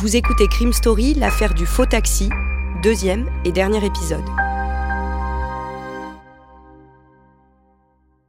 [0.00, 2.28] Vous écoutez Crime Story, l'affaire du faux taxi,
[2.84, 4.24] deuxième et dernier épisode.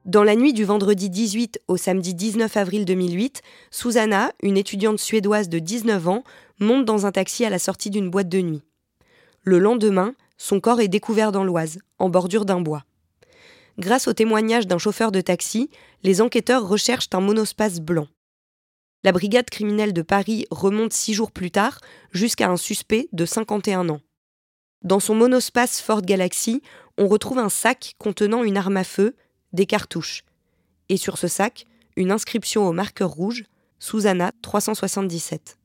[0.03, 5.47] Dans la nuit du vendredi 18 au samedi 19 avril 2008, Susanna, une étudiante suédoise
[5.47, 6.23] de 19 ans,
[6.59, 8.63] monte dans un taxi à la sortie d'une boîte de nuit.
[9.43, 12.83] Le lendemain, son corps est découvert dans l'Oise, en bordure d'un bois.
[13.77, 15.69] Grâce au témoignage d'un chauffeur de taxi,
[16.01, 18.07] les enquêteurs recherchent un monospace blanc.
[19.05, 21.79] La brigade criminelle de Paris remonte six jours plus tard
[22.11, 24.01] jusqu'à un suspect de 51 ans.
[24.83, 26.61] Dans son monospace Ford Galaxy,
[26.97, 29.15] on retrouve un sac contenant une arme à feu,
[29.53, 30.25] des cartouches.
[30.89, 33.45] Et sur ce sac, une inscription au marqueur rouge,
[33.79, 35.57] Susanna 377.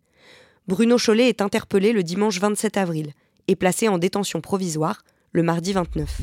[0.69, 3.15] Bruno Chollet est interpellé le dimanche 27 avril
[3.49, 6.21] et placé en détention provisoire le mardi 29.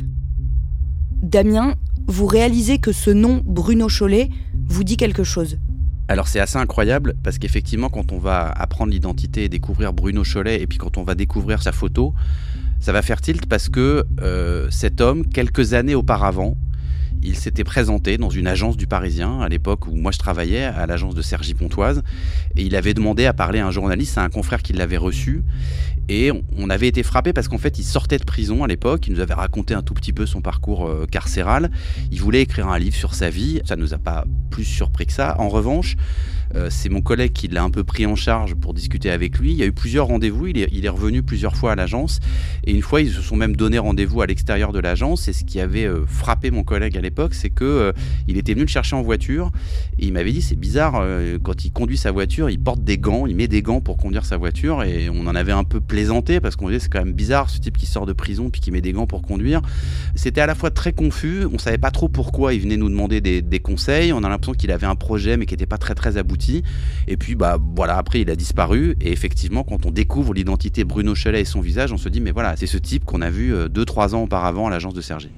[1.22, 1.76] Damien,
[2.08, 4.30] vous réalisez que ce nom Bruno Chollet
[4.66, 5.58] vous dit quelque chose
[6.12, 10.62] alors c'est assez incroyable parce qu'effectivement quand on va apprendre l'identité et découvrir Bruno Chollet
[10.62, 12.14] et puis quand on va découvrir sa photo,
[12.82, 16.58] ça va faire tilt parce que euh, cet homme, quelques années auparavant,
[17.24, 20.86] il s'était présenté dans une agence du Parisien, à l'époque où moi je travaillais, à
[20.86, 22.02] l'agence de Sergi Pontoise,
[22.56, 25.44] et il avait demandé à parler à un journaliste, à un confrère qui l'avait reçu,
[26.10, 29.14] et on avait été frappé parce qu'en fait il sortait de prison à l'époque, il
[29.14, 31.72] nous avait raconté un tout petit peu son parcours euh, carcéral,
[32.12, 35.06] il voulait écrire un livre sur sa vie, ça ne nous a pas plus surpris
[35.06, 35.36] que ça.
[35.40, 35.96] En revanche,
[36.56, 39.52] euh, c'est mon collègue qui l'a un peu pris en charge pour discuter avec lui.
[39.52, 42.20] Il y a eu plusieurs rendez-vous, il est, revenu plusieurs fois à l'agence.
[42.66, 45.28] Et une fois, ils se sont même donné rendez-vous à l'extérieur de l'agence.
[45.28, 47.92] Et ce qui avait euh, frappé mon collègue à l'époque, c'est que euh,
[48.28, 49.52] il était venu le chercher en voiture.
[50.00, 51.06] Et il m'avait dit, c'est bizarre,
[51.44, 54.26] quand il conduit sa voiture, il porte des gants, il met des gants pour conduire
[54.26, 54.84] sa voiture.
[54.84, 57.60] Et on en avait un peu plaisanté parce qu'on disait, c'est quand même bizarre ce
[57.60, 59.62] type qui sort de prison puis qui met des gants pour conduire.
[60.16, 63.22] C'était à la fois très confus, on savait pas trop pourquoi il venait nous demander
[63.22, 64.14] des, des conseils.
[64.14, 66.41] On a l'impression qu'il avait un projet mais qui n'était pas très très abouti
[67.08, 68.96] et puis, bah voilà, après, il a disparu.
[69.02, 72.32] Et effectivement, quand on découvre l'identité Bruno Chalet et son visage, on se dit, mais
[72.32, 75.30] voilà, c'est ce type qu'on a vu 2-3 euh, ans auparavant à l'agence de Sergi.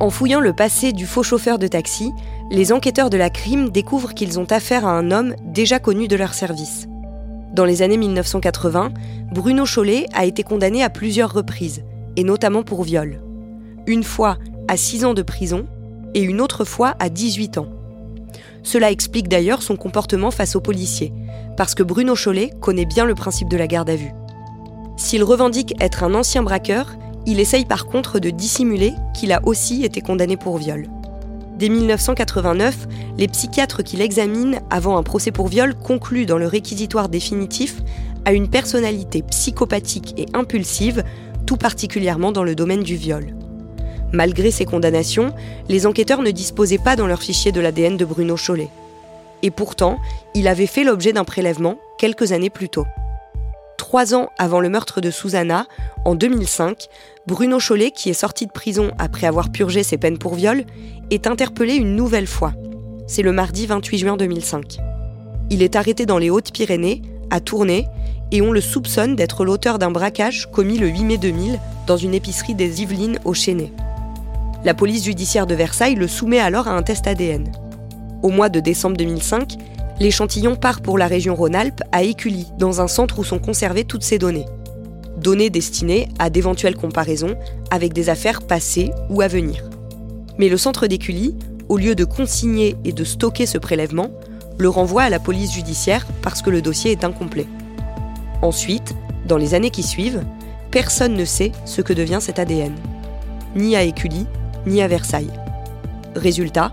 [0.00, 2.12] En fouillant le passé du faux chauffeur de taxi,
[2.52, 6.14] les enquêteurs de la crime découvrent qu'ils ont affaire à un homme déjà connu de
[6.14, 6.86] leur service.
[7.52, 8.92] Dans les années 1980,
[9.32, 11.82] Bruno Chollet a été condamné à plusieurs reprises,
[12.16, 13.20] et notamment pour viol.
[13.86, 14.38] Une fois
[14.68, 15.66] à 6 ans de prison
[16.14, 17.77] et une autre fois à 18 ans.
[18.62, 21.12] Cela explique d'ailleurs son comportement face aux policiers,
[21.56, 24.12] parce que Bruno Chollet connaît bien le principe de la garde à vue.
[24.96, 26.96] S'il revendique être un ancien braqueur,
[27.26, 30.88] il essaye par contre de dissimuler qu'il a aussi été condamné pour viol.
[31.58, 32.86] Dès 1989,
[33.16, 37.82] les psychiatres qui l'examinent avant un procès pour viol concluent dans le réquisitoire définitif
[38.24, 41.02] à une personnalité psychopathique et impulsive,
[41.46, 43.37] tout particulièrement dans le domaine du viol.
[44.12, 45.34] Malgré ces condamnations,
[45.68, 48.70] les enquêteurs ne disposaient pas dans leur fichier de l'ADN de Bruno Chollet.
[49.42, 49.98] Et pourtant,
[50.34, 52.86] il avait fait l'objet d'un prélèvement quelques années plus tôt.
[53.76, 55.66] Trois ans avant le meurtre de Susanna,
[56.04, 56.88] en 2005,
[57.26, 60.64] Bruno Chollet, qui est sorti de prison après avoir purgé ses peines pour viol,
[61.10, 62.52] est interpellé une nouvelle fois.
[63.06, 64.78] C'est le mardi 28 juin 2005.
[65.50, 67.86] Il est arrêté dans les Hautes-Pyrénées, à Tournai,
[68.32, 72.14] et on le soupçonne d'être l'auteur d'un braquage commis le 8 mai 2000 dans une
[72.14, 73.72] épicerie des Yvelines au Chénet.
[74.64, 77.52] La police judiciaire de Versailles le soumet alors à un test ADN.
[78.24, 79.56] Au mois de décembre 2005,
[80.00, 84.02] l'échantillon part pour la région Rhône-Alpes à Écully, dans un centre où sont conservées toutes
[84.02, 84.46] ces données.
[85.16, 87.36] Données destinées à d'éventuelles comparaisons
[87.70, 89.62] avec des affaires passées ou à venir.
[90.38, 91.36] Mais le centre d'Écully,
[91.68, 94.10] au lieu de consigner et de stocker ce prélèvement,
[94.58, 97.46] le renvoie à la police judiciaire parce que le dossier est incomplet.
[98.42, 100.24] Ensuite, dans les années qui suivent,
[100.72, 102.74] personne ne sait ce que devient cet ADN.
[103.54, 104.26] Ni à Écully,
[104.68, 105.32] ni à Versailles.
[106.14, 106.72] Résultat,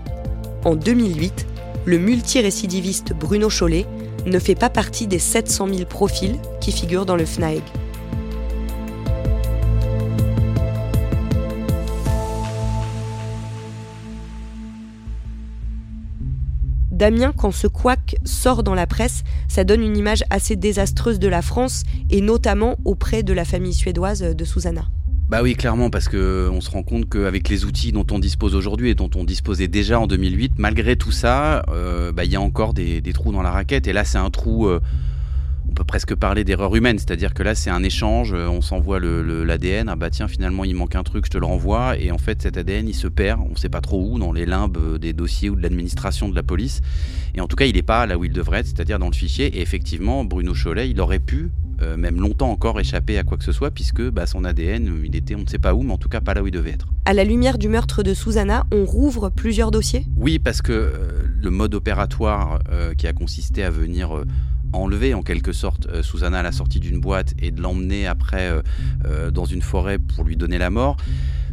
[0.64, 1.46] en 2008,
[1.84, 3.86] le multirécidiviste Bruno Chollet
[4.26, 7.62] ne fait pas partie des 700 000 profils qui figurent dans le FNAEG.
[16.90, 21.28] Damien, quand ce couac sort dans la presse, ça donne une image assez désastreuse de
[21.28, 24.86] la France et notamment auprès de la famille suédoise de Susanna.
[25.28, 28.54] Bah oui, clairement, parce que on se rend compte qu'avec les outils dont on dispose
[28.54, 32.36] aujourd'hui et dont on disposait déjà en 2008, malgré tout ça, euh, bah, il y
[32.36, 33.88] a encore des, trous dans la raquette.
[33.88, 34.68] Et là, c'est un trou.
[34.68, 34.80] Euh,
[35.68, 39.00] on peut presque parler d'erreur humaine, c'est-à-dire que là c'est un échange, euh, on s'envoie
[39.00, 42.18] l'ADN, ah bah tiens finalement il manque un truc, je te le renvoie, et en
[42.18, 44.78] fait cet ADN il se perd, on ne sait pas trop où, dans les limbes
[44.78, 46.80] euh, des dossiers ou de l'administration de la police,
[47.34, 49.14] et en tout cas il n'est pas là où il devrait être, c'est-à-dire dans le
[49.14, 51.50] fichier, et effectivement Bruno Cholet il aurait pu,
[51.82, 55.14] euh, même longtemps encore, échapper à quoi que ce soit, puisque bah, son ADN il
[55.16, 56.70] était on ne sait pas où, mais en tout cas pas là où il devait
[56.70, 56.86] être.
[57.04, 60.06] À la lumière du meurtre de Susanna, on rouvre plusieurs dossiers?
[60.16, 60.92] Oui, parce que
[61.40, 62.60] le mode opératoire
[62.98, 64.24] qui a consisté à venir
[64.72, 68.48] enlever en quelque sorte euh, Susanna à la sortie d'une boîte et de l'emmener après
[68.48, 68.62] euh,
[69.06, 70.96] euh, dans une forêt pour lui donner la mort,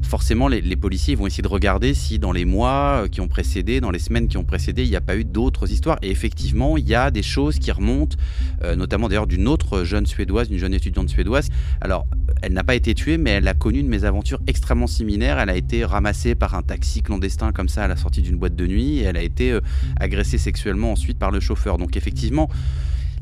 [0.01, 3.91] forcément les, policiers vont essayer de regarder si dans les mois qui ont précédé, dans
[3.91, 5.97] les semaines qui ont précédé, il n'y a pas eu d'autres histoires.
[6.01, 8.17] Et effectivement, il y a des choses qui remontent,
[8.75, 11.47] notamment d'ailleurs d'une autre jeune suédoise, une jeune étudiante suédoise.
[11.79, 12.05] Alors,
[12.41, 15.39] elle n'a pas été tuée, mais elle a connu une mésaventures extrêmement similaires.
[15.39, 18.57] Elle a été ramassée par un taxi clandestin comme ça à la sortie d'une boîte
[18.57, 19.57] de nuit et elle a été
[19.97, 21.77] agressée sexuellement ensuite par le chauffeur.
[21.77, 22.49] Donc effectivement,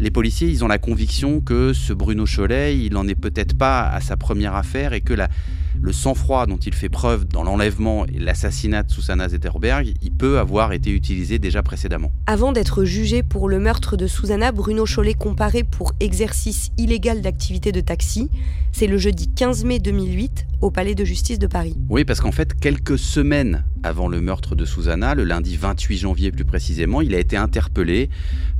[0.02, 3.88] les policiers, ils ont la conviction que ce Bruno Cholet, il n'en est peut-être pas
[3.88, 5.30] à sa première affaire et que la,
[5.80, 10.40] le sang-froid dont il fait preuve dans l'enlèvement et l'assassinat de Susanna Zetterberg, il peut
[10.40, 12.12] avoir été utilisé déjà précédemment.
[12.28, 17.72] Avant d'être jugé pour le meurtre de Susanna, Bruno Chollet comparé pour exercice illégal d'activité
[17.72, 18.30] de taxi.
[18.72, 21.76] C'est le jeudi 15 mai 2008 au Palais de justice de Paris.
[21.90, 26.32] Oui, parce qu'en fait, quelques semaines avant le meurtre de Susanna, le lundi 28 janvier
[26.32, 28.10] plus précisément, il a été interpellé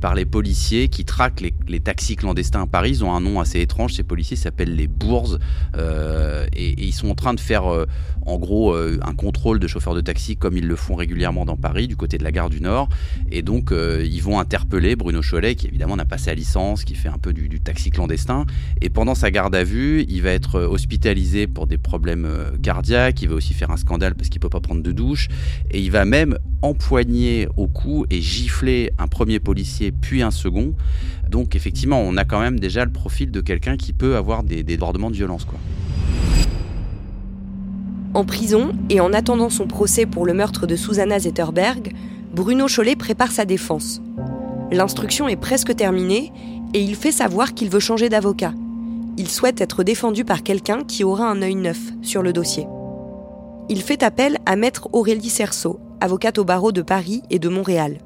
[0.00, 2.90] par les policiers qui traquent les, taxis clandestins à Paris.
[2.90, 5.38] Ils ont un nom assez étrange, ces policiers s'appellent les Bourses
[5.76, 7.86] euh, et, ils sont en train de faire euh,
[8.26, 11.56] en gros euh, un contrôle de chauffeurs de taxi comme ils le font régulièrement dans
[11.56, 12.88] Paris, du côté de la gare du Nord.
[13.30, 17.08] Et donc ils vont interpeller Bruno Cholet, qui évidemment n'a pas sa licence, qui fait
[17.08, 18.46] un peu du, taxi clandestin.
[18.80, 22.28] Et pendant sa garde à vue, il va être hospitalisé pour des problèmes
[22.62, 25.28] cardiaques, il va aussi faire un scandale parce qu'il peut pas prendre de douche
[25.70, 30.74] et il va même empoigner au cou et gifler un premier policier puis un second.
[31.28, 34.62] Donc effectivement, on a quand même déjà le profil de quelqu'un qui peut avoir des
[34.62, 35.44] débordements de violence.
[35.44, 35.58] Quoi.
[38.14, 41.92] En prison et en attendant son procès pour le meurtre de Susanna Zetterberg,
[42.32, 44.00] Bruno Chollet prépare sa défense.
[44.70, 46.32] L'instruction est presque terminée
[46.74, 48.52] et il fait savoir qu'il veut changer d'avocat.
[49.18, 52.66] Il souhaite être défendu par quelqu'un qui aura un œil neuf sur le dossier
[53.72, 57.98] il fait appel à maître Aurélie Cerceau, avocate au barreau de Paris et de Montréal.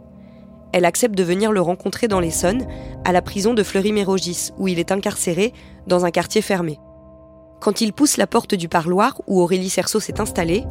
[0.72, 2.66] Elle accepte de venir le rencontrer dans l'Essonne,
[3.04, 5.52] à la prison de Fleury-Mérogis, où il est incarcéré,
[5.88, 6.78] dans un quartier fermé.
[7.60, 10.64] Quand il pousse la porte du parloir où Aurélie Cerceau s'est installée,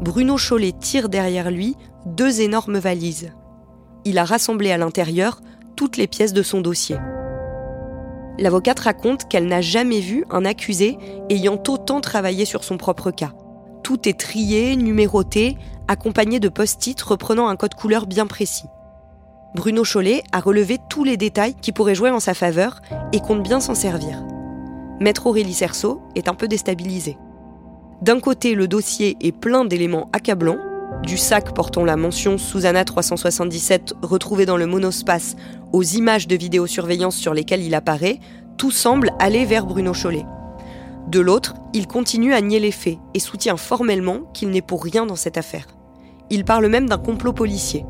[0.00, 3.32] Bruno Chollet tire derrière lui deux énormes valises.
[4.04, 5.40] Il a rassemblé à l'intérieur
[5.74, 6.96] toutes les pièces de son dossier.
[8.38, 10.98] L'avocate raconte qu'elle n'a jamais vu un accusé
[11.30, 13.32] ayant autant travaillé sur son propre cas.
[13.82, 15.56] Tout est trié, numéroté,
[15.88, 18.66] accompagné de post-it reprenant un code couleur bien précis.
[19.54, 22.82] Bruno Chollet a relevé tous les détails qui pourraient jouer en sa faveur
[23.12, 24.22] et compte bien s'en servir.
[24.98, 27.18] Maître Aurélie Cerceau est un peu déstabilisé.
[28.00, 30.58] D'un côté, le dossier est plein d'éléments accablants,
[31.02, 35.36] du sac portant la mention Susanna 377 retrouvée dans le monospace
[35.72, 38.20] aux images de vidéosurveillance sur lesquelles il apparaît,
[38.56, 40.24] tout semble aller vers Bruno Chollet.
[41.08, 45.04] De l'autre, il continue à nier les faits et soutient formellement qu'il n'est pour rien
[45.04, 45.66] dans cette affaire.
[46.30, 47.84] Il parle même d'un complot policier.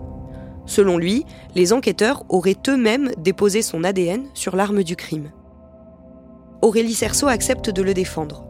[0.66, 1.24] Selon lui,
[1.54, 5.30] les enquêteurs auraient eux-mêmes déposé son ADN sur l'arme du crime.
[6.62, 8.44] Aurélie Cerceau accepte de le défendre.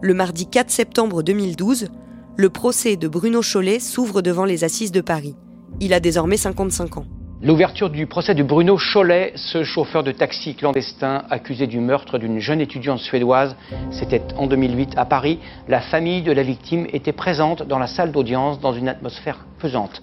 [0.00, 1.88] Le mardi 4 septembre 2012,
[2.36, 5.34] le procès de Bruno Chollet s'ouvre devant les assises de Paris.
[5.80, 7.06] Il a désormais 55 ans.
[7.42, 12.38] L'ouverture du procès de Bruno Cholet, ce chauffeur de taxi clandestin accusé du meurtre d'une
[12.38, 13.56] jeune étudiante suédoise,
[13.90, 15.40] c'était en 2008 à Paris.
[15.68, 20.00] La famille de la victime était présente dans la salle d'audience dans une atmosphère pesante.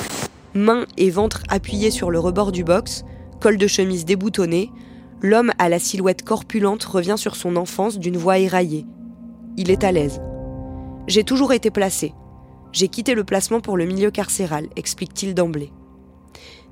[0.53, 3.03] Mains et ventre appuyés sur le rebord du box,
[3.39, 4.69] col de chemise déboutonné,
[5.23, 8.85] l'homme à la silhouette corpulente revient sur son enfance d'une voix éraillée.
[9.57, 10.21] Il est à l'aise.
[11.07, 12.13] J'ai toujours été placé.
[12.73, 15.71] J'ai quitté le placement pour le milieu carcéral, explique-t-il d'emblée.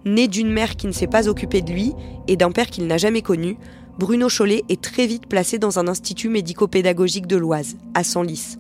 [0.04, 1.94] Né d'une mère qui ne s'est pas occupée de lui
[2.28, 3.58] et d'un père qu'il n'a jamais connu,
[3.98, 8.58] Bruno Chollet est très vite placé dans un institut médico-pédagogique de l'Oise, à Senlis.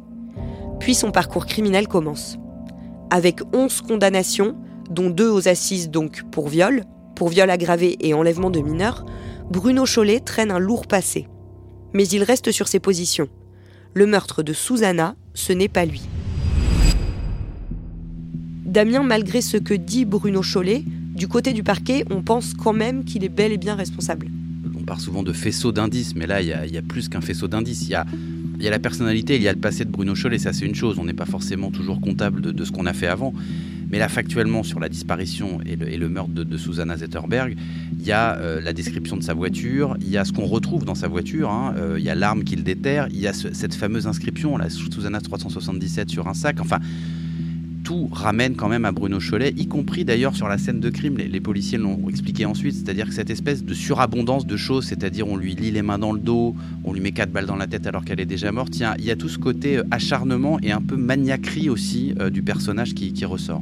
[0.79, 2.37] Puis son parcours criminel commence.
[3.09, 4.55] Avec 11 condamnations,
[4.89, 6.83] dont deux aux assises donc pour viol,
[7.15, 9.05] pour viol aggravé et enlèvement de mineurs,
[9.51, 11.27] Bruno Chollet traîne un lourd passé.
[11.93, 13.27] Mais il reste sur ses positions.
[13.93, 16.03] Le meurtre de Susanna, ce n'est pas lui.
[18.65, 23.03] Damien, malgré ce que dit Bruno Chollet, du côté du parquet, on pense quand même
[23.03, 24.27] qu'il est bel et bien responsable.
[24.73, 27.81] On parle souvent de faisceau d'indices, mais là, il y, a plus qu'un faisceau d'indices.
[27.81, 28.05] Il y a
[28.71, 30.97] la personnalité, il y a le passé de Bruno Scholl, et ça c'est une chose,
[30.97, 33.33] on n'est pas forcément toujours comptable de, ce qu'on a fait avant.
[33.91, 37.57] Mais là, factuellement, sur la disparition et le, meurtre de, Susanna Zetterberg,
[37.99, 40.85] il y a euh, la description de sa voiture, il y a ce qu'on retrouve
[40.85, 43.75] dans sa voiture, hein, euh, il y a l'arme qu'il déterre, il y a cette
[43.75, 46.61] fameuse inscription, la Susanna 377 sur un sac.
[46.61, 46.79] Enfin,
[47.83, 51.17] tout ramène quand même à Bruno Cholet, y compris d'ailleurs sur la scène de crime.
[51.17, 55.35] Les, policiers l'ont expliqué ensuite, c'est-à-dire que cette espèce de surabondance de choses, c'est-à-dire on
[55.35, 56.55] lui lit les mains dans le dos,
[56.85, 59.11] on lui met quatre balles dans la tête alors qu'elle est déjà morte, il y
[59.11, 63.61] a, tout ce côté euh, acharnement et un peu maniaquerie aussi du personnage qui, ressort.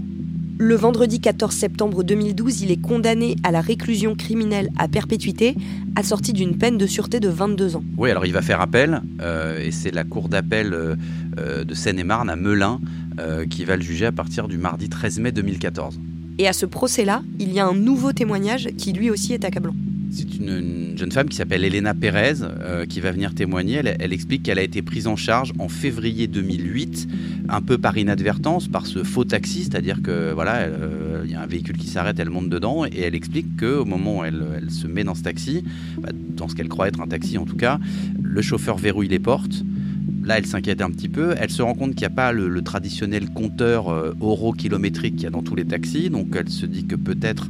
[0.62, 5.56] Le vendredi 14 septembre 2012, il est condamné à la réclusion criminelle à perpétuité,
[5.96, 7.84] assorti d'une peine de sûreté de 22 ans.
[7.98, 12.36] Oui, alors il va faire appel, euh, et c'est la cour d'appel de Seine-et-Marne à
[12.36, 12.82] Melun
[13.20, 16.00] euh, qui va le juger à partir du mardi 13 mai 2014.
[16.38, 19.76] Et à ce procès-là, il y a un nouveau témoignage qui lui aussi est accablant.
[20.12, 23.82] C'est une, jeune femme qui s'appelle Elena Pérez euh, qui va venir témoigner.
[24.00, 27.08] Elle, explique qu'elle a été prise en charge en février 2008,
[27.48, 31.42] un peu par inadvertance, par ce faux taxi, c'est-à-dire que voilà, euh, il y a
[31.42, 34.88] un véhicule qui s'arrête, elle monte dedans et elle explique qu'au moment où elle, se
[34.88, 35.64] met dans ce taxi,
[36.00, 37.80] bah, dans ce qu'elle croit être un taxi en tout cas,
[38.22, 39.64] le chauffeur verrouille les portes
[40.24, 41.36] Là, elle s'inquiète un petit peu.
[41.40, 44.14] Elle se rend compte qu'il n'y a pas le, traditionnel compteur euh,
[44.58, 46.10] kilométrique qu'il y a dans tous les taxis.
[46.10, 47.50] Donc, elle se dit que peut-être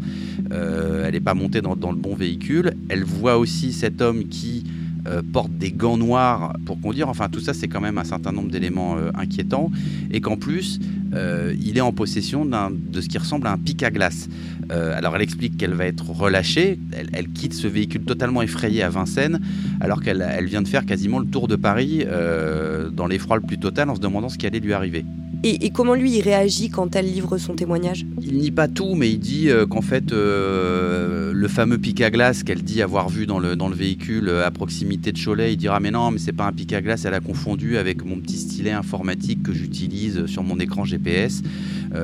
[0.51, 2.73] euh, elle n'est pas montée dans, le bon véhicule.
[2.89, 4.63] Elle voit aussi cet homme qui
[5.07, 7.09] euh, porte des gants noirs pour conduire.
[7.09, 9.71] Enfin, tout ça, c'est quand même un certain nombre d'éléments euh, inquiétants.
[10.11, 10.79] Et qu'en plus,
[11.13, 14.29] il est en possession de ce qui ressemble à un pic à glace.
[14.71, 18.89] Euh, alors elle explique qu'elle va être relâchée, elle, quitte ce véhicule totalement effrayé à
[18.89, 19.39] Vincennes,
[19.79, 23.57] alors qu'elle vient de faire quasiment le tour de Paris euh, dans l'effroi le plus
[23.57, 25.05] total en se demandant ce qui allait lui arriver.
[25.43, 28.05] Et, comment lui il réagit quand elle livre son témoignage?
[28.21, 32.09] Il nie pas tout, mais il dit euh, qu'en fait, euh, le fameux pic à
[32.09, 35.79] glace qu'elle dit avoir vu dans le, véhicule euh, à proximité de Cholet, il dira
[35.79, 38.37] Mais non, mais c'est pas un pic à glace, elle a confondu avec mon petit
[38.37, 41.41] stylet informatique que j'utilise sur mon écran GPS.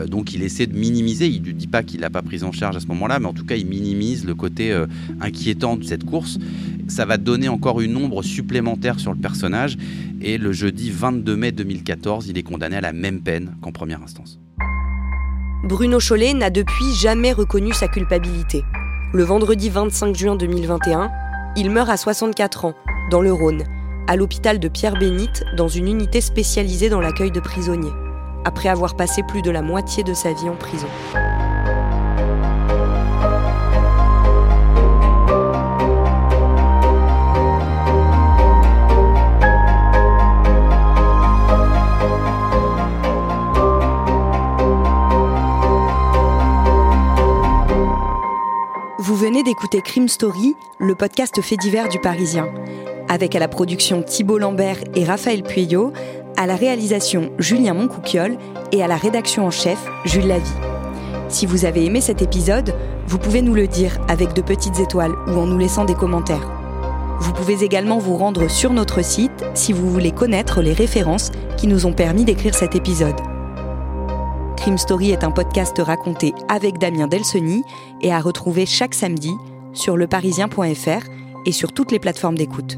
[0.08, 2.76] Donc il essaie de minimiser, il ne dit pas qu'il l'a pas prise en charge
[2.76, 4.76] à ce moment-là, mais en tout cas, il minimise le côté
[5.22, 6.38] inquiétant de cette course.
[6.88, 9.78] Ça va donner encore une ombre supplémentaire sur le personnage.
[10.22, 14.02] Et le jeudi 22 mai 2014, il est condamné à la même peine qu'en première
[14.02, 14.40] instance.
[15.64, 18.64] Bruno Chollet n'a depuis jamais reconnu sa culpabilité.
[19.14, 21.10] Le vendredi 25 juin 2021,
[21.58, 22.76] il meurt à 64 ans,
[23.10, 23.64] dans le Rhône,
[24.08, 27.94] à l'hôpital de Pierre-Bénite, dans une unité spécialisée dans l'accueil de prisonniers,
[28.46, 30.88] après avoir passé plus de la moitié de sa vie en prison.
[49.00, 52.48] Vous venez d'écouter Crime Story, le podcast fait divers du Parisien,
[53.08, 55.94] avec à la production Thibault Lambert et Raphaël Pueyo,
[56.38, 58.38] à la réalisation Julien Moncouquiole
[58.72, 60.52] et à la rédaction en chef Jules Lavie.
[61.30, 62.74] Si vous avez aimé cet épisode,
[63.08, 66.52] vous pouvez nous le dire avec de petites étoiles ou en nous laissant des commentaires.
[67.20, 71.68] Vous pouvez également vous rendre sur notre site si vous voulez connaître les références qui
[71.68, 73.20] nous ont permis d'écrire cet épisode.
[74.58, 77.64] Crime Story est un podcast raconté avec Damien Delseny
[78.02, 79.32] et à retrouver chaque samedi
[79.74, 81.06] sur leparisien.fr
[81.46, 82.78] et sur toutes les plateformes d'écoute.